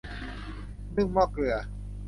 [0.97, 1.55] นึ่งหม้อเกลือ